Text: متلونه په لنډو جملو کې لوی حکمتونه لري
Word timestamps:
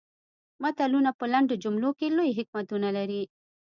متلونه 0.61 1.11
په 1.19 1.25
لنډو 1.33 1.55
جملو 1.63 1.89
کې 1.97 2.07
لوی 2.17 2.35
حکمتونه 2.37 2.87
لري 2.97 3.23